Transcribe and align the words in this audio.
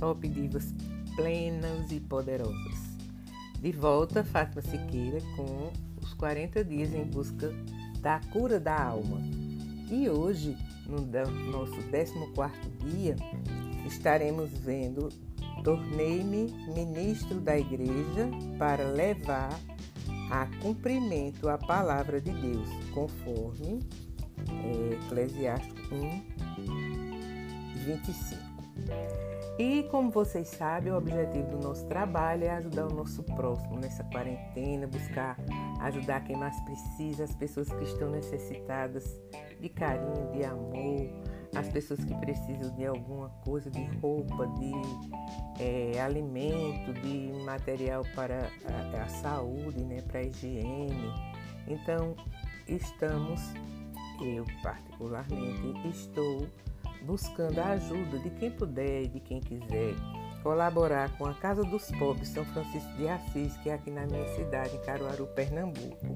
top 0.00 0.26
divas 0.26 0.74
plenas 1.14 1.92
e 1.92 2.00
poderosas. 2.00 2.90
De 3.60 3.70
volta, 3.70 4.24
Fátima 4.24 4.62
Siqueira 4.62 5.20
com 5.36 5.70
os 6.02 6.14
40 6.14 6.64
dias 6.64 6.92
em 6.94 7.04
busca 7.04 7.52
da 8.00 8.18
cura 8.32 8.58
da 8.58 8.82
alma. 8.82 9.20
E 9.90 10.08
hoje, 10.08 10.56
no 10.88 11.02
nosso 11.52 11.76
14 11.90 12.52
dia, 12.82 13.16
estaremos 13.86 14.50
vendo 14.50 15.10
Tornei-me 15.62 16.46
ministro 16.74 17.38
da 17.38 17.58
igreja 17.58 18.30
para 18.58 18.84
levar 18.84 19.50
a 20.30 20.46
cumprimento 20.62 21.48
a 21.48 21.58
palavra 21.58 22.20
de 22.20 22.30
Deus, 22.32 22.68
conforme 22.94 23.80
é, 24.48 24.94
Eclesiastes 24.94 25.74
1, 25.92 26.22
25. 27.84 29.39
E 29.60 29.82
como 29.90 30.10
vocês 30.10 30.48
sabem, 30.48 30.90
o 30.90 30.96
objetivo 30.96 31.50
do 31.50 31.58
nosso 31.58 31.84
trabalho 31.84 32.44
é 32.44 32.50
ajudar 32.52 32.86
o 32.86 32.94
nosso 32.94 33.22
próximo 33.22 33.78
nessa 33.78 34.02
quarentena, 34.04 34.86
buscar 34.86 35.36
ajudar 35.80 36.24
quem 36.24 36.34
mais 36.34 36.58
precisa, 36.62 37.24
as 37.24 37.34
pessoas 37.34 37.68
que 37.68 37.84
estão 37.84 38.10
necessitadas 38.10 39.20
de 39.60 39.68
carinho, 39.68 40.32
de 40.32 40.44
amor, 40.44 41.10
as 41.54 41.68
pessoas 41.68 42.02
que 42.02 42.14
precisam 42.14 42.74
de 42.74 42.86
alguma 42.86 43.28
coisa, 43.44 43.70
de 43.70 43.84
roupa, 43.98 44.46
de 44.46 44.72
é, 45.62 46.00
alimento, 46.00 46.94
de 46.94 47.30
material 47.44 48.02
para 48.14 48.50
a, 48.64 49.02
a 49.02 49.08
saúde, 49.08 49.84
né, 49.84 50.00
para 50.00 50.20
a 50.20 50.22
higiene. 50.22 51.12
Então, 51.68 52.16
estamos, 52.66 53.42
eu 54.22 54.46
particularmente, 54.62 55.86
estou 55.86 56.46
buscando 57.02 57.58
a 57.58 57.70
ajuda 57.70 58.18
de 58.18 58.30
quem 58.30 58.50
puder 58.50 59.02
e 59.02 59.08
de 59.08 59.20
quem 59.20 59.40
quiser 59.40 59.94
colaborar 60.42 61.10
com 61.18 61.26
a 61.26 61.34
Casa 61.34 61.62
dos 61.62 61.90
Pobres 61.92 62.28
São 62.28 62.44
Francisco 62.46 62.92
de 62.96 63.08
Assis, 63.08 63.56
que 63.58 63.70
é 63.70 63.74
aqui 63.74 63.90
na 63.90 64.06
minha 64.06 64.26
cidade, 64.34 64.74
em 64.74 64.80
Caruaru, 64.80 65.26
Pernambuco. 65.28 66.06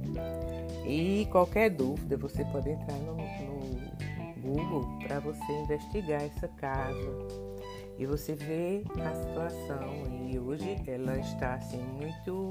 E 0.87 1.27
qualquer 1.31 1.71
dúvida, 1.71 2.17
você 2.17 2.45
pode 2.47 2.71
entrar 2.71 2.97
no, 2.99 3.17
no 3.17 3.75
Google 4.41 4.99
para 5.01 5.21
você 5.21 5.53
investigar 5.53 6.23
essa 6.23 6.49
casa 6.49 7.45
e 7.99 8.07
você 8.07 8.35
vê 8.35 8.83
a 9.01 9.15
situação 9.15 10.05
e 10.29 10.39
hoje 10.39 10.83
ela 10.87 11.17
está 11.19 11.55
assim 11.55 11.83
muito 11.83 12.51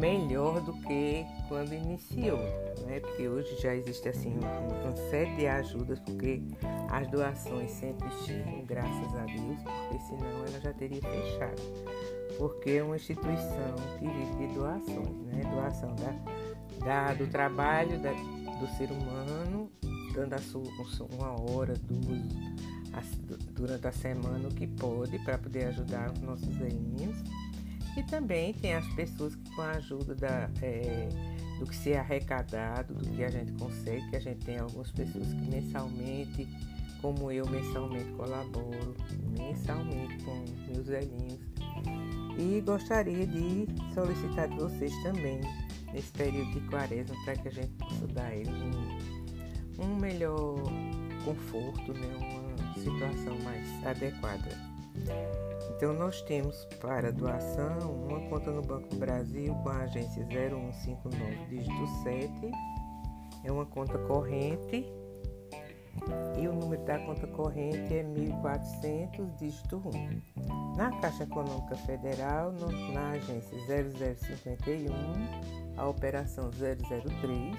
melhor 0.00 0.60
do 0.62 0.72
que 0.80 1.26
quando 1.46 1.74
iniciou, 1.74 2.38
né? 2.86 3.00
Porque 3.00 3.28
hoje 3.28 3.54
já 3.60 3.74
existe 3.74 4.08
assim 4.08 4.34
uma 4.38 4.96
série 5.10 5.36
de 5.36 5.46
ajudas, 5.46 5.98
porque 6.00 6.42
as 6.90 7.06
doações 7.08 7.70
sempre 7.70 8.08
chegam, 8.24 8.64
graças 8.64 9.14
a 9.14 9.24
Deus, 9.26 9.58
porque 9.62 9.98
senão 10.06 10.46
ela 10.48 10.60
já 10.60 10.72
teria 10.72 11.02
fechado. 11.02 11.62
Porque 12.38 12.70
é 12.70 12.82
uma 12.82 12.96
instituição 12.96 13.74
que 13.98 14.06
vive 14.06 14.48
de 14.48 14.54
doações, 14.54 15.26
né? 15.26 15.42
Doação 15.54 15.94
da, 15.96 16.84
da 16.84 17.14
do 17.14 17.26
trabalho 17.26 18.00
da, 18.00 18.12
do 18.12 18.66
ser 18.78 18.90
humano, 18.90 19.70
dando 20.14 20.32
a 20.32 20.38
sua 20.38 20.62
uma 21.12 21.38
hora, 21.38 21.74
duas 21.74 22.50
durante 23.52 23.86
a 23.86 23.92
semana 23.92 24.48
o 24.48 24.54
que 24.54 24.66
pode 24.66 25.18
para 25.20 25.38
poder 25.38 25.66
ajudar 25.66 26.10
os 26.10 26.20
nossos 26.20 26.48
velhinhos. 26.56 27.18
E 27.96 28.02
também 28.04 28.52
tem 28.54 28.74
as 28.74 28.86
pessoas 28.94 29.34
que 29.34 29.50
com 29.54 29.62
a 29.62 29.70
ajuda 29.72 30.14
da, 30.14 30.50
é, 30.62 31.08
do 31.58 31.66
que 31.66 31.76
se 31.76 31.92
é 31.92 31.98
arrecadado, 31.98 32.94
do 32.94 33.08
que 33.10 33.24
a 33.24 33.30
gente 33.30 33.52
consegue, 33.52 34.08
que 34.10 34.16
a 34.16 34.20
gente 34.20 34.44
tem 34.44 34.58
algumas 34.58 34.90
pessoas 34.92 35.26
que 35.32 35.50
mensalmente, 35.50 36.48
como 37.02 37.30
eu 37.30 37.46
mensalmente 37.48 38.10
colaboro, 38.12 38.94
mensalmente 39.36 40.24
com 40.24 40.44
meus 40.72 40.86
velhinhos. 40.86 41.40
E 42.38 42.60
gostaria 42.62 43.26
de 43.26 43.66
solicitar 43.92 44.48
de 44.48 44.56
vocês 44.56 44.92
também, 45.02 45.40
nesse 45.92 46.12
período 46.12 46.52
de 46.52 46.60
quaresma, 46.68 47.14
para 47.24 47.36
que 47.36 47.48
a 47.48 47.52
gente 47.52 47.72
possa 47.72 48.06
dar 48.08 48.26
a 48.26 48.36
eles 48.36 48.54
um, 49.78 49.84
um 49.84 49.96
melhor 49.96 50.56
conforto, 51.24 51.92
né? 51.92 52.08
uma 52.18 52.74
situação 52.74 53.38
mais 53.40 53.86
adequada. 53.86 55.49
Então, 55.80 55.94
nós 55.94 56.20
temos 56.20 56.66
para 56.78 57.10
doação 57.10 57.78
uma 58.06 58.20
conta 58.28 58.50
no 58.50 58.60
Banco 58.60 58.94
Brasil 58.96 59.54
com 59.62 59.70
a 59.70 59.78
agência 59.78 60.26
0159, 60.26 61.46
dígito 61.48 61.86
7, 62.02 62.30
é 63.44 63.50
uma 63.50 63.64
conta 63.64 63.96
corrente 64.00 64.84
e 66.38 66.46
o 66.46 66.52
número 66.52 66.84
da 66.84 66.98
conta 66.98 67.26
corrente 67.28 67.94
é 67.94 68.02
1400, 68.02 69.34
dígito 69.38 69.82
1. 70.36 70.76
Na 70.76 70.90
Caixa 71.00 71.22
Econômica 71.22 71.74
Federal, 71.76 72.52
na 72.92 73.12
agência 73.12 73.58
0051, 73.66 74.92
a 75.78 75.88
operação 75.88 76.50
003, 76.50 77.56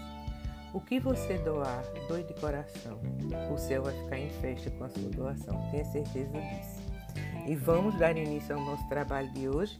O 0.74 0.80
que 0.80 0.98
você 0.98 1.38
doar, 1.40 1.84
doe 2.08 2.24
de 2.24 2.34
coração. 2.36 2.98
O 3.54 3.58
céu 3.58 3.84
vai 3.84 3.94
ficar 3.94 4.18
em 4.18 4.30
festa 4.30 4.72
com 4.72 4.86
a 4.86 4.90
sua 4.90 5.10
doação, 5.10 5.62
tenha 5.70 5.84
certeza 5.84 6.40
disso. 6.40 6.82
E 7.46 7.54
vamos 7.56 8.00
dar 8.00 8.16
início 8.16 8.56
ao 8.56 8.64
nosso 8.64 8.88
trabalho 8.88 9.30
de 9.34 9.50
hoje? 9.50 9.78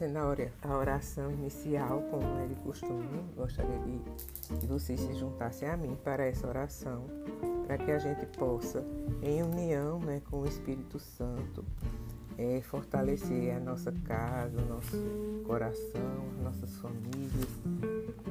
Fazendo 0.00 0.18
a 0.62 0.78
oração 0.78 1.30
inicial, 1.30 2.02
como 2.10 2.22
é 2.38 2.46
de 2.46 2.54
costume, 2.54 3.22
gostaria 3.36 3.78
de 3.80 4.56
que 4.56 4.66
vocês 4.66 4.98
se 4.98 5.14
juntassem 5.14 5.68
a 5.68 5.76
mim 5.76 5.94
para 6.02 6.24
essa 6.24 6.48
oração, 6.48 7.04
para 7.66 7.76
que 7.76 7.90
a 7.90 7.98
gente 7.98 8.24
possa, 8.38 8.82
em 9.22 9.42
união 9.42 10.00
né, 10.00 10.22
com 10.30 10.40
o 10.40 10.46
Espírito 10.46 10.98
Santo, 10.98 11.62
é, 12.38 12.62
fortalecer 12.62 13.54
a 13.54 13.60
nossa 13.60 13.92
casa, 14.06 14.56
o 14.58 14.66
nosso 14.66 14.96
coração, 15.46 16.24
as 16.38 16.44
nossas 16.44 16.78
famílias 16.78 17.50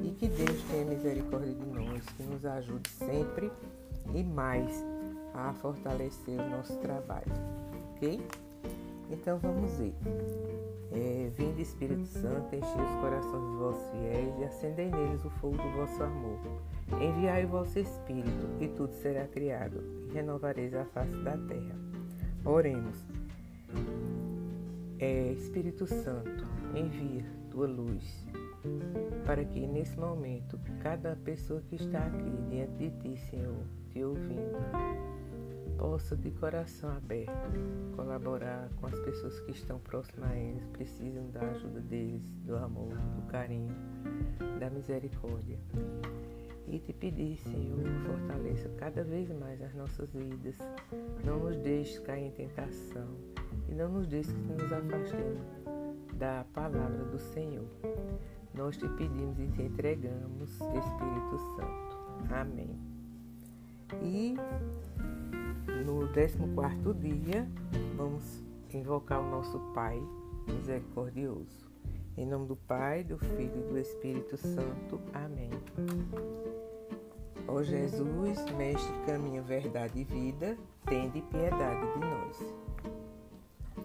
e 0.02 0.10
que 0.10 0.26
Deus 0.26 0.60
tenha 0.64 0.84
misericórdia 0.86 1.54
de 1.54 1.66
nós, 1.66 2.04
que 2.16 2.24
nos 2.24 2.44
ajude 2.44 2.90
sempre 2.90 3.48
e 4.12 4.24
mais 4.24 4.84
a 5.34 5.52
fortalecer 5.52 6.40
o 6.40 6.50
nosso 6.50 6.76
trabalho, 6.78 7.32
ok? 7.94 8.20
Então 9.10 9.38
vamos 9.38 9.76
ver. 9.78 9.94
É, 10.92 11.30
Vinde 11.36 11.62
Espírito 11.62 12.06
Santo, 12.06 12.54
enchei 12.54 12.82
os 12.82 13.00
corações 13.00 13.42
dos 13.42 13.58
vossos 13.58 13.90
fiéis 13.90 14.38
e 14.40 14.44
acendei 14.44 14.90
neles 14.90 15.24
o 15.24 15.30
fogo 15.30 15.56
do 15.56 15.70
vosso 15.76 16.02
amor. 16.02 16.38
Enviai 17.00 17.44
o 17.44 17.48
vosso 17.48 17.78
Espírito, 17.78 18.48
e 18.60 18.68
tudo 18.68 18.92
será 18.94 19.26
criado, 19.28 19.80
e 20.08 20.12
renovareis 20.12 20.74
a 20.74 20.84
face 20.86 21.16
da 21.18 21.36
terra. 21.36 21.76
Oremos. 22.44 23.06
É, 24.98 25.32
Espírito 25.32 25.86
Santo, 25.86 26.44
envia 26.74 27.24
tua 27.50 27.68
luz, 27.68 28.26
para 29.24 29.44
que 29.44 29.66
nesse 29.66 29.98
momento 29.98 30.58
cada 30.82 31.16
pessoa 31.24 31.62
que 31.68 31.76
está 31.76 31.98
aqui 31.98 32.30
diante 32.50 32.72
de 32.74 32.90
ti, 32.98 33.16
Senhor, 33.30 33.64
te 33.90 34.02
ouvindo, 34.02 34.58
possa 35.80 36.14
de 36.14 36.30
coração 36.32 36.90
aberto 36.90 37.32
colaborar 37.96 38.68
com 38.76 38.86
as 38.86 38.98
pessoas 39.00 39.40
que 39.40 39.52
estão 39.52 39.78
próximas 39.78 40.30
a 40.30 40.36
eles, 40.36 40.66
precisam 40.66 41.30
da 41.30 41.40
ajuda 41.40 41.80
deles, 41.80 42.22
do 42.44 42.54
amor, 42.54 42.92
do 43.16 43.22
carinho, 43.28 43.74
da 44.58 44.68
misericórdia. 44.68 45.58
E 46.68 46.78
te 46.78 46.92
pedir, 46.92 47.38
Senhor, 47.38 47.82
fortaleça 48.04 48.68
cada 48.76 49.02
vez 49.02 49.30
mais 49.30 49.60
as 49.62 49.74
nossas 49.74 50.12
vidas. 50.12 50.58
Não 51.24 51.38
nos 51.38 51.56
deixes 51.56 51.98
cair 52.00 52.26
em 52.26 52.30
tentação 52.30 53.16
e 53.66 53.74
não 53.74 53.88
nos 53.88 54.06
deixes 54.06 54.32
que 54.34 54.52
nos 54.52 54.70
afastemos 54.70 55.40
da 56.12 56.44
palavra 56.52 57.04
do 57.04 57.18
Senhor. 57.18 57.66
Nós 58.54 58.76
te 58.76 58.86
pedimos 58.86 59.38
e 59.40 59.46
te 59.48 59.62
entregamos, 59.62 60.50
Espírito 60.50 61.38
Santo. 61.56 62.34
Amém. 62.34 62.78
E 64.02 64.36
no 65.84 66.08
14 66.08 66.94
dia, 66.94 67.46
vamos 67.96 68.42
invocar 68.72 69.20
o 69.20 69.30
nosso 69.30 69.58
Pai 69.74 70.00
misericordioso. 70.46 71.68
Em 72.16 72.26
nome 72.26 72.46
do 72.46 72.56
Pai, 72.56 73.04
do 73.04 73.18
Filho 73.18 73.52
e 73.56 73.62
do 73.72 73.78
Espírito 73.78 74.36
Santo. 74.36 75.00
Amém. 75.14 75.50
Ó 77.48 77.62
Jesus, 77.62 78.44
Mestre, 78.56 78.92
caminho, 79.06 79.42
verdade 79.42 80.00
e 80.00 80.04
vida, 80.04 80.58
tende 80.86 81.22
piedade 81.22 81.92
de 81.92 81.98
nós. 81.98 82.54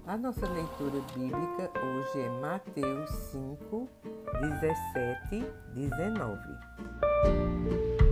A 0.05 0.17
nossa 0.17 0.45
leitura 0.47 1.01
bíblica 1.15 1.71
hoje 1.81 2.21
é 2.21 2.29
Mateus 2.41 3.09
5, 3.31 3.89
17, 4.41 5.45
19. 5.73 8.04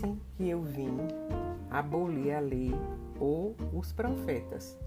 Pensem 0.00 0.18
que 0.34 0.48
eu 0.48 0.62
vim 0.62 0.96
abolir 1.70 2.32
a 2.34 2.40
lei 2.40 2.72
ou 3.18 3.54
os 3.70 3.92
profetas. 3.92 4.78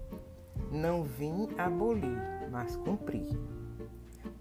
Não 0.72 1.04
vim 1.04 1.48
abolir, 1.56 2.18
mas 2.50 2.74
cumprir. 2.74 3.38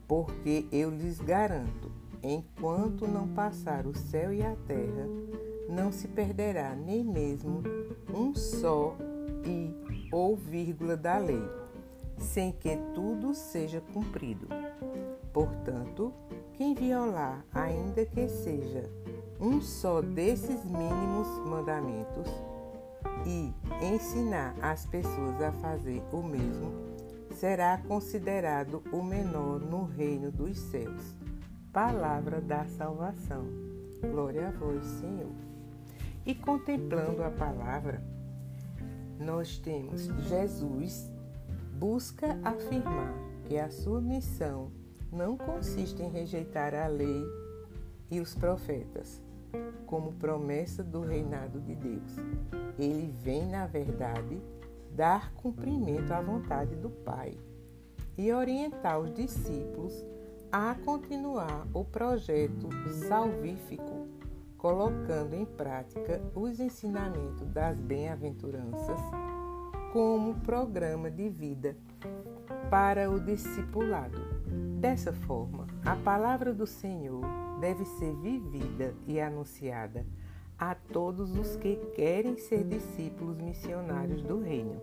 Porque 0.08 0.66
eu 0.72 0.90
lhes 0.90 1.20
garanto, 1.20 1.92
enquanto 2.24 3.08
não 3.08 3.28
passar 3.28 3.86
o 3.86 3.96
céu 3.96 4.34
e 4.34 4.42
a 4.42 4.56
terra, 4.68 5.08
não 5.70 5.92
se 5.92 6.08
perderá 6.08 6.76
nem 6.76 7.04
mesmo 7.04 7.62
um 8.12 8.34
só 8.34 8.96
i 9.46 9.76
ou 10.12 10.36
vírgula 10.36 10.98
da 10.98 11.20
lei, 11.20 11.44
sem 12.18 12.52
que 12.52 12.76
tudo 12.96 13.36
seja 13.36 13.80
cumprido. 13.94 14.48
Portanto, 15.32 16.12
quem 16.54 16.74
violar, 16.74 17.46
ainda 17.54 18.06
que 18.06 18.28
seja 18.28 19.03
um 19.40 19.62
só 19.62 20.02
desses 20.02 20.64
mínimos 20.66 21.28
mandamentos, 21.48 22.28
e 23.26 23.54
ensinar 23.82 24.56
as 24.62 24.86
pessoas 24.86 25.42
a 25.42 25.52
fazer 25.54 26.02
o 26.12 26.22
mesmo, 26.22 26.72
será 27.32 27.78
considerado 27.78 28.84
o 28.92 29.02
menor 29.02 29.60
no 29.60 29.86
reino 29.86 30.32
dos 30.32 30.58
céus. 30.58 31.16
Palavra 31.72 32.40
da 32.40 32.66
salvação. 32.66 33.46
Glória 34.02 34.50
a 34.50 34.52
vós, 34.52 34.86
Senhor. 34.86 35.32
E 36.26 36.36
contemplando 36.36 37.24
a 37.24 37.30
palavra, 37.32 38.04
nós 39.20 39.58
temos 39.58 40.04
Jesus 40.28 41.12
busca 41.80 42.38
afirmar 42.44 43.14
que 43.46 43.58
a 43.58 43.70
sua 43.70 44.00
missão 44.00 44.72
não 45.12 45.36
consiste 45.36 46.02
em 46.02 46.10
rejeitar 46.10 46.74
a 46.74 46.88
lei 46.88 47.24
e 48.10 48.20
os 48.20 48.36
profetas 48.36 49.22
como 49.86 50.14
promessa 50.14 50.84
do 50.84 51.02
reinado 51.02 51.60
de 51.62 51.76
Deus. 51.76 52.16
Ele 52.80 53.14
vem, 53.22 53.46
na 53.46 53.68
verdade, 53.68 54.42
dar 54.92 55.32
cumprimento 55.34 56.12
à 56.12 56.22
vontade 56.22 56.76
do 56.76 56.90
Pai 56.90 57.38
e 58.18 58.32
orientar 58.32 59.00
os 59.00 59.14
discípulos 59.14 59.94
a 60.52 60.76
continuar 60.86 61.68
o 61.74 61.84
projeto 61.84 62.70
salvífico, 63.08 64.08
colocando 64.58 65.34
em 65.34 65.46
prática 65.46 66.22
os 66.36 66.60
ensinamentos 66.60 67.48
das 67.50 67.78
bem-aventuranças 67.78 69.00
como 69.92 70.36
programa 70.42 71.10
de 71.10 71.30
vida 71.30 71.76
para 72.70 73.10
o 73.10 73.20
discipulado. 73.20 74.20
Dessa 74.80 75.14
forma, 75.14 75.63
a 75.86 75.96
palavra 75.98 76.54
do 76.54 76.66
Senhor 76.66 77.22
deve 77.60 77.84
ser 77.84 78.14
vivida 78.16 78.94
e 79.06 79.20
anunciada 79.20 80.06
a 80.58 80.76
todos 80.76 81.38
os 81.38 81.58
que 81.58 81.76
querem 81.94 82.38
ser 82.38 82.64
discípulos 82.64 83.38
missionários 83.38 84.22
do 84.22 84.40
Reino. 84.40 84.82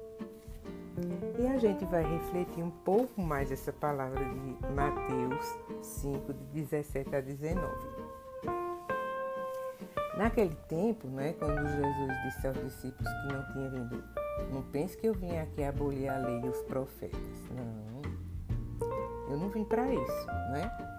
E 1.38 1.46
a 1.46 1.56
gente 1.56 1.86
vai 1.86 2.02
refletir 2.02 2.62
um 2.62 2.70
pouco 2.70 3.22
mais 3.22 3.50
essa 3.50 3.72
palavra 3.72 4.22
de 4.22 4.74
Mateus 4.74 5.58
5, 5.80 6.34
de 6.34 6.44
17 6.62 7.16
a 7.16 7.20
19. 7.20 7.64
Naquele 10.18 10.54
tempo, 10.68 11.08
né, 11.08 11.32
quando 11.38 11.66
Jesus 11.66 12.22
disse 12.24 12.46
aos 12.46 12.60
discípulos 12.62 13.10
que 13.10 13.32
não 13.32 13.52
tinha 13.52 13.70
vindo, 13.70 14.04
não 14.52 14.62
pense 14.64 14.98
que 14.98 15.06
eu 15.06 15.14
vim 15.14 15.38
aqui 15.38 15.62
abolir 15.62 16.10
a 16.10 16.18
lei 16.18 16.40
e 16.44 16.48
os 16.48 16.60
profetas. 16.62 17.20
Não, 17.56 18.02
eu 19.30 19.38
não 19.38 19.48
vim 19.48 19.64
para 19.64 19.90
isso, 19.90 20.26
né? 20.52 20.89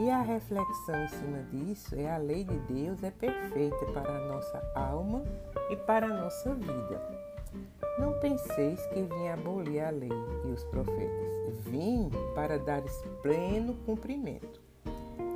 E 0.00 0.08
a 0.08 0.22
reflexão 0.22 0.94
em 1.04 1.08
cima 1.08 1.42
disso 1.52 1.94
é 1.94 2.10
a 2.10 2.16
lei 2.16 2.42
de 2.42 2.58
Deus 2.60 3.02
é 3.02 3.10
perfeita 3.10 3.84
para 3.92 4.16
a 4.16 4.28
nossa 4.28 4.72
alma 4.74 5.22
e 5.68 5.76
para 5.76 6.06
a 6.06 6.22
nossa 6.22 6.54
vida. 6.54 7.02
Não 7.98 8.18
penseis 8.18 8.80
que 8.86 9.02
vim 9.02 9.28
abolir 9.28 9.82
a 9.82 9.90
lei 9.90 10.08
e 10.46 10.48
os 10.48 10.64
profetas. 10.64 11.58
Vim 11.66 12.08
para 12.34 12.58
dar 12.58 12.82
pleno 13.20 13.74
cumprimento. 13.84 14.62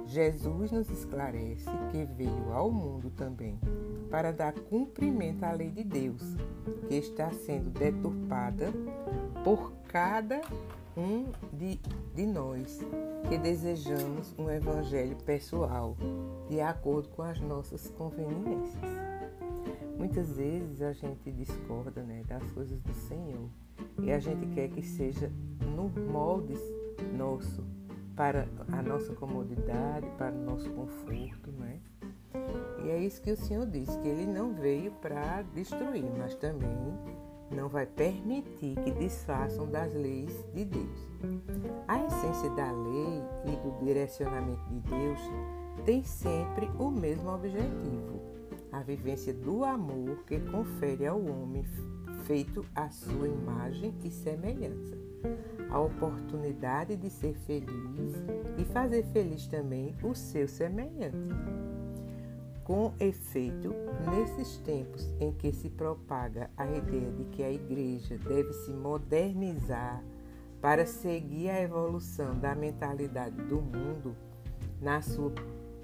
Jesus 0.07 0.73
nos 0.73 0.89
esclarece 0.89 1.69
que 1.93 2.07
veio 2.07 2.51
ao 2.51 2.71
mundo 2.71 3.11
também 3.11 3.61
para 4.11 4.33
dar 4.33 4.55
cumprimento 4.55 5.45
à 5.45 5.53
lei 5.53 5.71
de 5.71 5.85
Deus, 5.85 6.23
que 6.89 6.95
está 6.95 7.31
sendo 7.33 7.69
deturpada 7.69 8.73
por 9.45 9.73
cada 9.89 10.41
um 10.97 11.27
de, 11.53 11.81
de 12.15 12.27
nós 12.27 12.81
que 13.29 13.39
desejamos 13.39 14.35
um 14.39 14.49
evangelho 14.51 15.17
pessoal, 15.25 15.97
de 16.49 16.61
acordo 16.61 17.09
com 17.11 17.23
as 17.23 17.41
nossas 17.41 17.91
conveniências. 17.91 18.83
Muitas 19.97 20.37
vezes 20.37 20.83
a 20.83 20.93
gente 20.93 21.31
discorda 21.31 22.03
né, 22.03 22.23
das 22.27 22.43
coisas 22.53 22.81
do 22.83 22.93
Senhor 22.93 23.49
e 24.03 24.13
a 24.13 24.19
gente 24.19 24.47
quer 24.55 24.69
que 24.69 24.83
seja 24.83 25.31
no 25.75 25.89
molde 26.11 26.55
nosso, 27.17 27.65
para 28.15 28.47
a 28.73 28.83
nossa 28.83 29.15
comodidade, 29.15 30.07
para 30.19 30.35
o 30.35 30.45
nosso 30.45 30.71
conforto, 30.71 31.51
né? 31.53 31.81
E 32.85 32.91
é 32.91 32.99
isso 32.99 33.23
que 33.23 33.31
o 33.31 33.37
Senhor 33.37 33.67
diz, 33.67 33.97
que 33.97 34.09
Ele 34.09 34.27
não 34.27 34.53
veio 34.53 34.93
para 34.93 35.43
destruir, 35.55 36.05
mas 36.19 36.35
também 36.35 36.69
não 37.51 37.69
vai 37.69 37.87
permitir 37.87 38.77
que 38.77 38.91
desfaçam 38.91 39.67
das 39.67 39.93
leis 39.95 40.45
de 40.55 40.65
Deus. 40.65 41.09
A 41.87 42.05
essência 42.05 42.51
da 42.51 42.71
lei 42.71 43.23
e 43.47 43.57
do 43.57 43.85
direcionamento 43.85 44.65
de 44.69 44.81
Deus 44.81 45.21
tem 45.85 46.03
sempre 46.03 46.71
o 46.79 46.91
mesmo 46.91 47.31
objetivo: 47.31 48.21
a 48.73 48.81
vivência 48.81 49.33
do 49.33 49.65
amor 49.65 50.25
que 50.27 50.39
confere 50.41 51.07
ao 51.07 51.21
homem 51.21 51.65
feito 52.25 52.65
à 52.75 52.89
sua 52.89 53.29
imagem 53.29 53.95
e 54.03 54.11
semelhança, 54.11 54.97
a 55.71 55.79
oportunidade 55.79 56.97
de 56.97 57.11
ser 57.11 57.35
feliz 57.35 58.15
e 58.59 58.65
fazer 58.65 59.05
feliz 59.13 59.47
também 59.47 59.95
o 60.03 60.15
seu 60.15 60.49
semelhante. 60.49 61.64
Com 62.65 62.95
efeito, 62.99 63.75
nesses 64.11 64.57
tempos 64.59 65.07
em 65.21 65.33
que 65.33 65.53
se 65.53 65.69
propaga 65.69 66.51
a 66.57 66.67
ideia 66.67 67.13
de 67.13 67.25
que 67.25 67.43
a 67.43 67.53
igreja 67.53 68.17
deve 68.17 68.53
se 68.53 68.73
modernizar 68.73 70.03
para 70.63 70.87
seguir 70.87 71.51
a 71.51 71.61
evolução 71.61 72.39
da 72.39 72.55
mentalidade 72.55 73.37
do 73.43 73.61
mundo 73.61 74.17
na 74.81 75.03
sua 75.03 75.31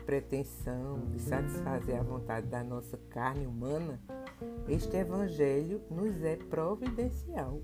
pretensão 0.06 1.00
de 1.10 1.20
satisfazer 1.20 2.00
a 2.00 2.02
vontade 2.02 2.46
da 2.46 2.64
nossa 2.64 2.96
carne 3.10 3.46
humana, 3.46 4.00
este 4.66 4.96
evangelho 4.96 5.82
nos 5.90 6.22
é 6.22 6.36
providencial. 6.36 7.60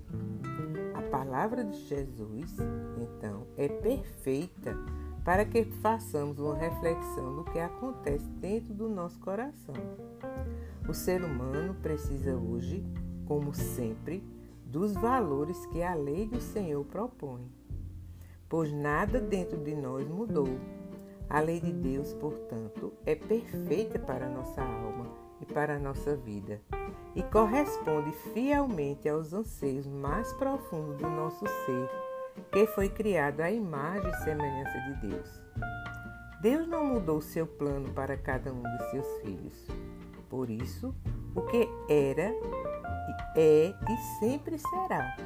A 0.95 1.03
palavra 1.11 1.65
de 1.65 1.77
Jesus, 1.87 2.55
então, 3.01 3.47
é 3.57 3.67
perfeita 3.67 4.77
para 5.27 5.45
que 5.45 5.65
façamos 5.65 6.39
uma 6.39 6.55
reflexão 6.55 7.35
do 7.35 7.43
que 7.43 7.59
acontece 7.59 8.29
dentro 8.29 8.73
do 8.73 8.89
nosso 8.89 9.19
coração. 9.19 9.75
O 10.89 10.95
ser 10.95 11.25
humano 11.25 11.75
precisa 11.83 12.37
hoje, 12.37 12.87
como 13.27 13.53
sempre, 13.53 14.23
dos 14.65 14.95
valores 14.95 15.67
que 15.67 15.83
a 15.83 15.95
lei 15.95 16.29
do 16.29 16.41
Senhor 16.41 16.85
propõe, 16.85 17.51
pois 18.49 18.73
nada 18.73 19.21
dentro 19.21 19.59
de 19.59 19.75
nós 19.75 20.07
mudou. 20.07 20.61
A 21.29 21.41
lei 21.41 21.59
de 21.59 21.73
Deus, 21.73 22.15
portanto, 22.15 22.93
é 23.05 23.17
perfeita 23.17 23.99
para 23.99 24.27
a 24.27 24.31
nossa 24.31 24.63
alma 24.63 25.13
e 25.41 25.45
para 25.45 25.75
a 25.75 25.81
nossa 25.81 26.15
vida 26.15 26.63
e 27.17 27.23
corresponde 27.25 28.13
fielmente 28.33 29.09
aos 29.09 29.33
anseios 29.33 29.89
mais 29.89 30.33
profundos 30.35 30.99
do 30.99 31.11
nosso 31.11 31.45
ser 31.65 32.06
que 32.53 32.67
foi 32.67 32.89
criado 32.89 33.41
à 33.41 33.51
imagem 33.51 34.11
e 34.11 34.25
semelhança 34.25 34.79
de 34.81 35.09
Deus. 35.09 35.41
Deus 36.41 36.69
não 36.69 36.85
mudou 36.85 37.21
seu 37.21 37.47
plano 37.47 37.93
para 37.93 38.17
cada 38.17 38.53
um 38.53 38.63
de 38.63 38.91
seus 38.91 39.07
filhos. 39.23 39.67
Por 40.29 40.51
isso, 40.51 40.95
o 41.35 41.43
que 41.43 41.69
era, 41.89 42.33
é 43.37 43.69
e 43.69 44.19
sempre 44.19 44.59
será. 44.59 45.17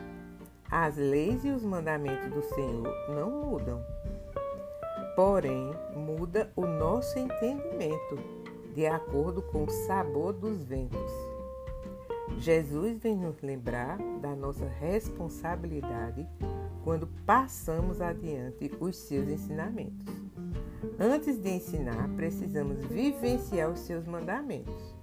As 0.70 0.96
leis 0.96 1.44
e 1.44 1.50
os 1.50 1.64
mandamentos 1.64 2.30
do 2.30 2.42
Senhor 2.42 2.88
não 3.08 3.30
mudam. 3.30 3.84
Porém, 5.16 5.72
muda 5.94 6.50
o 6.54 6.64
nosso 6.64 7.18
entendimento 7.18 8.18
de 8.74 8.86
acordo 8.86 9.42
com 9.42 9.64
o 9.64 9.70
sabor 9.70 10.32
dos 10.32 10.64
ventos. 10.64 11.12
Jesus 12.38 12.98
vem 12.98 13.16
nos 13.16 13.40
lembrar 13.42 13.98
da 14.20 14.34
nossa 14.34 14.66
responsabilidade 14.66 16.26
quando 16.84 17.06
passamos 17.26 18.00
adiante 18.00 18.70
os 18.80 18.96
seus 18.96 19.28
ensinamentos. 19.28 20.06
Antes 20.98 21.38
de 21.38 21.50
ensinar, 21.50 22.08
precisamos 22.16 22.84
vivenciar 22.84 23.70
os 23.70 23.80
seus 23.80 24.06
mandamentos. 24.06 24.94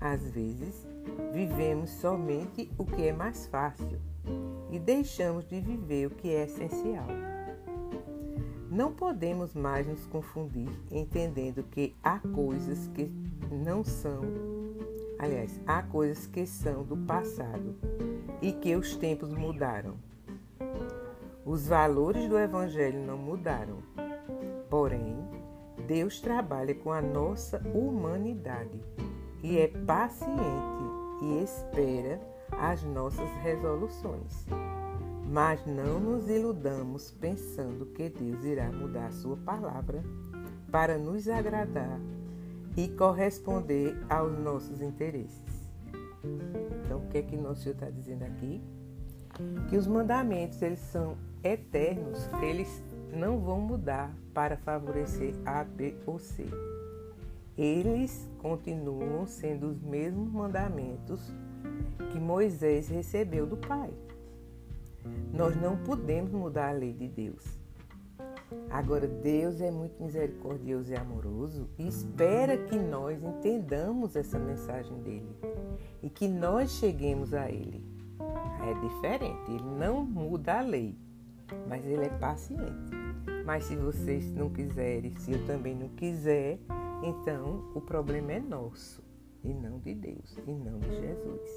Às 0.00 0.22
vezes, 0.30 0.86
vivemos 1.32 1.90
somente 1.90 2.70
o 2.78 2.84
que 2.84 3.08
é 3.08 3.12
mais 3.12 3.46
fácil 3.46 4.00
e 4.70 4.78
deixamos 4.78 5.46
de 5.46 5.60
viver 5.60 6.06
o 6.06 6.10
que 6.10 6.28
é 6.28 6.44
essencial. 6.44 7.06
Não 8.70 8.92
podemos 8.92 9.52
mais 9.52 9.86
nos 9.86 10.06
confundir 10.06 10.68
entendendo 10.90 11.64
que 11.64 11.94
há 12.02 12.20
coisas 12.20 12.86
que 12.88 13.10
não 13.50 13.82
são, 13.82 14.22
aliás, 15.18 15.60
há 15.66 15.82
coisas 15.82 16.26
que 16.28 16.46
são 16.46 16.84
do 16.84 16.96
passado 16.96 17.74
e 18.40 18.52
que 18.52 18.76
os 18.76 18.94
tempos 18.96 19.30
mudaram. 19.34 19.96
Os 21.44 21.66
valores 21.66 22.28
do 22.28 22.38
Evangelho 22.38 23.00
não 23.00 23.16
mudaram. 23.16 23.78
Porém, 24.68 25.16
Deus 25.86 26.20
trabalha 26.20 26.74
com 26.74 26.92
a 26.92 27.00
nossa 27.00 27.60
humanidade 27.74 28.80
e 29.42 29.58
é 29.58 29.68
paciente 29.68 30.84
e 31.22 31.42
espera 31.42 32.20
as 32.52 32.82
nossas 32.82 33.28
resoluções. 33.42 34.46
Mas 35.26 35.64
não 35.64 35.98
nos 35.98 36.28
iludamos 36.28 37.10
pensando 37.12 37.86
que 37.86 38.10
Deus 38.10 38.44
irá 38.44 38.70
mudar 38.70 39.06
a 39.06 39.12
sua 39.12 39.36
palavra 39.38 40.02
para 40.70 40.98
nos 40.98 41.28
agradar 41.28 41.98
e 42.76 42.88
corresponder 42.88 43.96
aos 44.08 44.38
nossos 44.38 44.80
interesses. 44.82 45.72
Então, 46.84 46.98
o 46.98 47.08
que 47.08 47.18
é 47.18 47.22
que 47.22 47.36
nosso 47.36 47.62
Senhor 47.62 47.74
está 47.74 47.90
dizendo 47.90 48.24
aqui? 48.24 48.62
Que 49.68 49.76
os 49.76 49.86
mandamentos, 49.86 50.60
eles 50.60 50.80
são 50.80 51.16
eternos, 51.42 52.28
eles 52.42 52.82
não 53.12 53.38
vão 53.38 53.60
mudar 53.60 54.14
para 54.32 54.56
favorecer 54.56 55.34
A, 55.44 55.64
B 55.64 55.94
ou 56.06 56.18
C. 56.18 56.46
Eles 57.56 58.28
continuam 58.38 59.26
sendo 59.26 59.68
os 59.68 59.82
mesmos 59.82 60.30
mandamentos 60.32 61.32
que 62.10 62.18
Moisés 62.18 62.88
recebeu 62.88 63.46
do 63.46 63.56
Pai. 63.56 63.90
Nós 65.32 65.56
não 65.56 65.76
podemos 65.76 66.30
mudar 66.32 66.70
a 66.70 66.72
lei 66.72 66.92
de 66.92 67.08
Deus. 67.08 67.58
Agora, 68.70 69.06
Deus 69.06 69.60
é 69.60 69.70
muito 69.70 70.02
misericordioso 70.02 70.92
e 70.92 70.96
amoroso 70.96 71.68
e 71.78 71.86
espera 71.86 72.56
que 72.56 72.76
nós 72.76 73.22
entendamos 73.22 74.16
essa 74.16 74.38
mensagem 74.38 74.96
dele 75.02 75.36
e 76.02 76.10
que 76.10 76.26
nós 76.26 76.72
cheguemos 76.72 77.32
a 77.32 77.50
ele. 77.50 77.84
É 78.68 78.88
diferente, 78.88 79.50
ele 79.50 79.78
não 79.78 80.04
muda 80.04 80.58
a 80.58 80.62
lei, 80.62 80.96
mas 81.68 81.84
ele 81.86 82.04
é 82.04 82.08
paciente. 82.08 82.90
Mas 83.44 83.64
se 83.64 83.76
vocês 83.76 84.30
não 84.32 84.50
quiserem, 84.50 85.14
se 85.16 85.32
eu 85.32 85.46
também 85.46 85.74
não 85.74 85.88
quiser, 85.90 86.58
então 87.02 87.70
o 87.74 87.80
problema 87.80 88.32
é 88.32 88.40
nosso 88.40 89.02
e 89.42 89.52
não 89.54 89.78
de 89.78 89.94
Deus, 89.94 90.36
e 90.46 90.52
não 90.52 90.78
de 90.78 90.90
Jesus. 91.00 91.50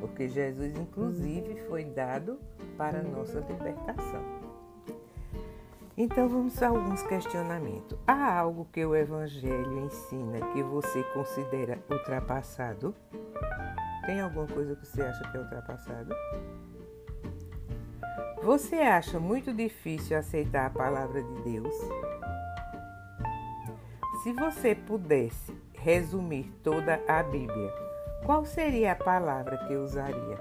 Porque 0.00 0.28
Jesus, 0.28 0.76
inclusive, 0.76 1.60
foi 1.68 1.84
dado 1.84 2.38
para 2.76 3.02
nossa 3.02 3.40
libertação. 3.40 4.22
Então 5.96 6.28
vamos 6.28 6.60
a 6.60 6.68
alguns 6.68 7.02
questionamentos. 7.02 7.96
Há 8.06 8.38
algo 8.38 8.66
que 8.72 8.84
o 8.84 8.96
Evangelho 8.96 9.84
ensina 9.84 10.40
que 10.52 10.62
você 10.62 11.04
considera 11.14 11.78
ultrapassado? 11.88 12.94
Tem 14.04 14.20
alguma 14.20 14.46
coisa 14.46 14.74
que 14.74 14.86
você 14.86 15.02
acha 15.02 15.30
que 15.30 15.36
é 15.36 15.40
ultrapassado? 15.40 16.12
Você 18.44 18.76
acha 18.76 19.18
muito 19.18 19.54
difícil 19.54 20.18
aceitar 20.18 20.66
a 20.66 20.70
palavra 20.70 21.22
de 21.22 21.42
Deus? 21.44 21.74
Se 24.22 24.34
você 24.34 24.74
pudesse 24.74 25.50
resumir 25.72 26.52
toda 26.62 27.02
a 27.08 27.22
Bíblia, 27.22 27.72
qual 28.26 28.44
seria 28.44 28.92
a 28.92 28.96
palavra 28.96 29.56
que 29.66 29.74
usaria? 29.74 30.38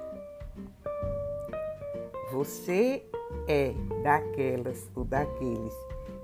Você 2.34 3.06
é 3.48 3.74
daquelas 4.04 4.92
ou 4.94 5.06
daqueles 5.06 5.74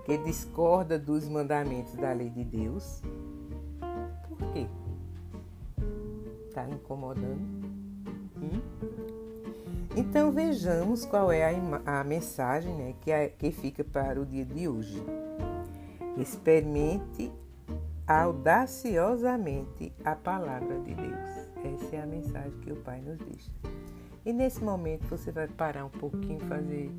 que 0.04 0.18
discorda 0.18 1.00
dos 1.00 1.30
mandamentos 1.30 1.94
da 1.94 2.12
lei 2.12 2.30
de 2.30 2.44
Deus? 2.44 3.02
Por 4.28 4.52
quê? 4.52 4.68
Está 6.50 6.68
incomodando? 6.68 7.40
Hum? 8.36 9.09
Então 9.96 10.32
vejamos 10.32 11.06
qual 11.06 11.32
é 11.32 11.44
a, 11.44 12.00
a 12.00 12.04
mensagem 12.04 12.74
né, 12.76 12.96
que, 13.02 13.12
é, 13.12 13.30
que 13.30 13.52
fica 13.52 13.84
para 13.84 14.22
o 14.22 14.26
dia 14.26 14.46
de 14.46 14.68
hoje. 14.68 15.04
Experimente 16.18 17.32
audaciosamente 18.08 19.94
a 20.04 20.16
palavra 20.16 20.80
de 20.80 20.96
Deus. 20.96 21.50
Essa 21.64 21.96
é 21.96 22.02
a 22.02 22.06
mensagem 22.06 22.60
que 22.62 22.72
o 22.72 22.76
Pai 22.78 23.02
nos 23.02 23.20
deixa. 23.20 23.52
E 24.26 24.34
nesse 24.34 24.64
momento 24.64 25.08
você 25.08 25.32
vai 25.32 25.48
parar 25.48 25.86
um 25.86 25.90
pouquinho, 25.90 26.40
fazer 26.42 26.92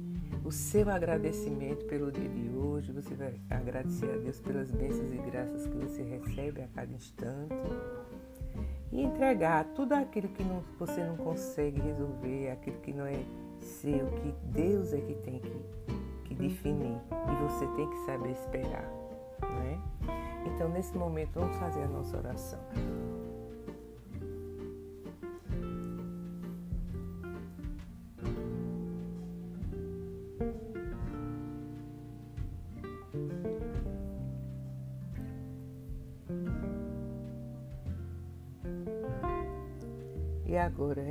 o 0.44 0.50
seu 0.50 0.88
agradecimento 0.88 1.84
pelo 1.86 2.10
dia 2.10 2.28
de 2.28 2.50
hoje. 2.56 2.92
Você 2.92 3.14
vai 3.14 3.34
agradecer 3.50 4.10
a 4.10 4.16
Deus 4.16 4.40
pelas 4.40 4.70
bênçãos 4.70 5.12
e 5.12 5.30
graças 5.30 5.66
que 5.66 5.76
você 5.76 6.02
recebe 6.02 6.62
a 6.62 6.68
cada 6.68 6.92
instante. 6.92 7.54
E 8.92 9.02
entregar 9.02 9.64
tudo 9.74 9.92
aquilo 9.92 10.28
que 10.28 10.42
não, 10.42 10.62
você 10.78 11.02
não 11.04 11.16
consegue 11.16 11.80
resolver, 11.80 12.50
aquilo 12.50 12.78
que 12.80 12.92
não 12.92 13.06
é 13.06 13.22
seu, 13.60 14.06
que 14.12 14.34
Deus 14.46 14.92
é 14.92 15.00
que 15.00 15.14
tem 15.14 15.38
que, 15.38 15.62
que 16.24 16.34
definir. 16.34 16.98
E 17.10 17.42
você 17.42 17.66
tem 17.76 17.88
que 17.88 17.96
saber 18.04 18.30
esperar. 18.30 18.90
Não 19.42 19.62
é? 19.62 19.78
Então, 20.46 20.68
nesse 20.68 20.96
momento, 20.96 21.38
vamos 21.38 21.56
fazer 21.56 21.82
a 21.82 21.88
nossa 21.88 22.16
oração. 22.16 22.58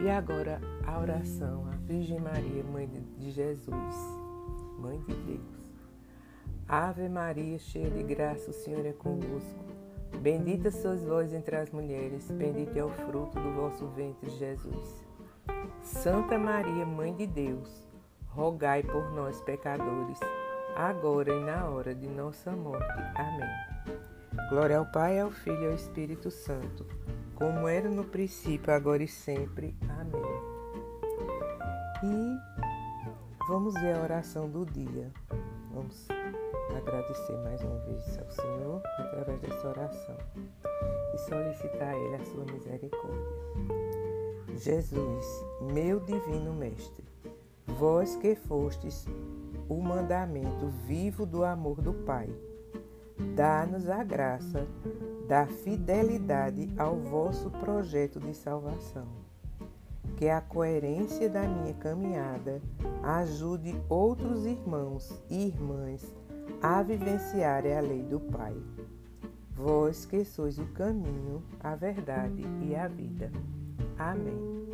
E 0.00 0.10
agora 0.10 0.60
a 0.86 0.98
oração 0.98 1.66
à 1.68 1.76
Virgem 1.76 2.20
Maria, 2.20 2.64
Mãe 2.64 2.88
de 3.18 3.30
Jesus. 3.30 4.22
Mãe 4.78 4.98
de 5.00 5.14
Deus. 5.14 5.62
Ave 6.68 7.08
Maria, 7.08 7.58
cheia 7.58 7.90
de 7.90 8.02
graça, 8.02 8.50
o 8.50 8.54
Senhor 8.54 8.86
é 8.86 8.92
convosco. 8.92 9.64
Bendita 10.20 10.70
sois 10.70 11.04
vós 11.04 11.32
entre 11.32 11.56
as 11.56 11.70
mulheres, 11.70 12.30
bendito 12.30 12.76
é 12.76 12.84
o 12.84 12.88
fruto 12.88 13.38
do 13.38 13.52
vosso 13.52 13.86
ventre, 13.88 14.30
Jesus. 14.30 15.04
Santa 15.82 16.38
Maria, 16.38 16.86
Mãe 16.86 17.14
de 17.14 17.26
Deus, 17.26 17.88
rogai 18.28 18.82
por 18.82 19.10
nós, 19.12 19.40
pecadores, 19.42 20.18
agora 20.76 21.32
e 21.32 21.44
na 21.44 21.68
hora 21.68 21.94
de 21.94 22.08
nossa 22.08 22.52
morte. 22.52 22.86
Amém. 23.14 24.48
Glória 24.48 24.78
ao 24.78 24.86
Pai, 24.86 25.18
ao 25.18 25.30
Filho 25.30 25.62
e 25.62 25.66
ao 25.66 25.74
Espírito 25.74 26.30
Santo, 26.30 26.86
como 27.34 27.68
era 27.68 27.88
no 27.88 28.04
princípio, 28.04 28.72
agora 28.72 29.02
e 29.02 29.08
sempre. 29.08 29.76
Amém. 29.88 30.22
E 32.04 32.62
Vamos 33.48 33.74
ver 33.74 33.96
a 33.96 34.02
oração 34.02 34.48
do 34.48 34.64
dia. 34.64 35.10
Vamos 35.74 36.06
agradecer 36.76 37.36
mais 37.38 37.60
uma 37.60 37.76
vez 37.80 38.18
ao 38.18 38.30
Senhor 38.30 38.82
através 38.98 39.40
dessa 39.40 39.68
oração 39.68 40.16
e 41.12 41.18
solicitar 41.18 41.88
a 41.88 41.98
Ele 41.98 42.14
a 42.14 42.24
sua 42.24 42.44
misericórdia. 42.44 43.26
Jesus, 44.54 45.26
meu 45.60 45.98
divino 45.98 46.54
Mestre, 46.54 47.04
vós 47.66 48.14
que 48.16 48.36
fostes 48.36 49.06
o 49.68 49.82
mandamento 49.82 50.68
vivo 50.86 51.26
do 51.26 51.44
amor 51.44 51.80
do 51.80 51.92
Pai, 51.92 52.28
dá-nos 53.34 53.88
a 53.88 54.04
graça 54.04 54.68
da 55.32 55.46
fidelidade 55.46 56.68
ao 56.76 56.94
vosso 56.94 57.50
projeto 57.52 58.20
de 58.20 58.34
salvação 58.34 59.06
que 60.18 60.28
a 60.28 60.42
coerência 60.42 61.26
da 61.26 61.40
minha 61.48 61.72
caminhada 61.72 62.60
ajude 63.02 63.74
outros 63.88 64.44
irmãos 64.44 65.22
e 65.30 65.46
irmãs 65.46 66.14
a 66.60 66.82
vivenciarem 66.82 67.74
a 67.74 67.80
lei 67.80 68.02
do 68.02 68.20
Pai. 68.20 68.54
Vós 69.56 70.04
que 70.04 70.22
sois 70.22 70.58
o 70.58 70.66
caminho, 70.74 71.42
a 71.60 71.74
verdade 71.76 72.44
e 72.60 72.76
a 72.76 72.86
vida. 72.86 73.32
Amém. 73.98 74.68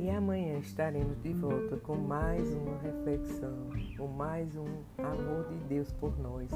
E 0.00 0.10
amanhã 0.10 0.58
estaremos 0.58 1.22
de 1.22 1.32
volta 1.32 1.76
com 1.76 1.94
mais 1.94 2.52
uma 2.52 2.78
reflexão, 2.78 3.68
com 3.96 4.08
mais 4.08 4.56
um 4.56 4.66
amor 4.98 5.46
de 5.48 5.56
Deus 5.68 5.92
por 5.92 6.18
nós, 6.18 6.50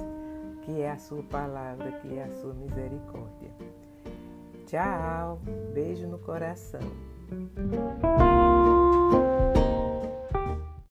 que 0.63 0.81
é 0.81 0.91
a 0.91 0.99
sua 0.99 1.23
palavra, 1.25 1.93
que 1.93 2.19
é 2.19 2.25
a 2.25 2.31
sua 2.31 2.55
misericórdia. 2.55 3.51
Tchau, 4.67 5.41
beijo 5.75 6.07
no 6.07 6.19
coração. 6.19 6.81